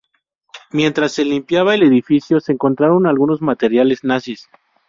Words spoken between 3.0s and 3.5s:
algunos